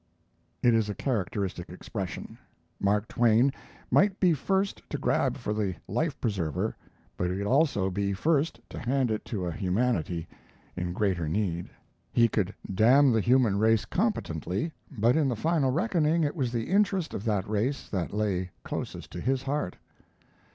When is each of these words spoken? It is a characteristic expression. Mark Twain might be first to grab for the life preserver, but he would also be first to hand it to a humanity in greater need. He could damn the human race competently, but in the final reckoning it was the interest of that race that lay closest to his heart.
It 0.63 0.73
is 0.73 0.89
a 0.89 0.95
characteristic 0.95 1.69
expression. 1.69 2.39
Mark 2.79 3.07
Twain 3.07 3.53
might 3.91 4.19
be 4.19 4.33
first 4.33 4.81
to 4.89 4.97
grab 4.97 5.37
for 5.37 5.53
the 5.53 5.75
life 5.87 6.19
preserver, 6.19 6.75
but 7.17 7.29
he 7.29 7.37
would 7.37 7.45
also 7.45 7.91
be 7.91 8.11
first 8.11 8.59
to 8.71 8.79
hand 8.79 9.11
it 9.11 9.23
to 9.25 9.45
a 9.45 9.51
humanity 9.51 10.27
in 10.75 10.91
greater 10.91 11.27
need. 11.29 11.69
He 12.11 12.27
could 12.27 12.55
damn 12.73 13.11
the 13.11 13.21
human 13.21 13.59
race 13.59 13.85
competently, 13.85 14.71
but 14.89 15.15
in 15.15 15.27
the 15.29 15.35
final 15.35 15.69
reckoning 15.69 16.23
it 16.23 16.35
was 16.35 16.51
the 16.51 16.71
interest 16.71 17.13
of 17.13 17.23
that 17.25 17.47
race 17.47 17.87
that 17.87 18.11
lay 18.11 18.49
closest 18.63 19.11
to 19.11 19.21
his 19.21 19.43
heart. 19.43 19.77